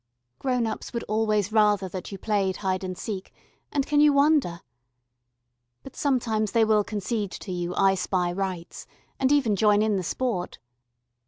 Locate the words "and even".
9.19-9.55